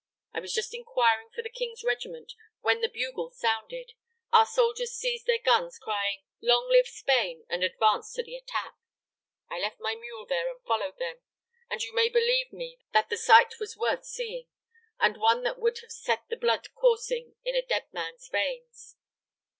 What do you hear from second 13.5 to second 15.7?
was worth seeing, and one that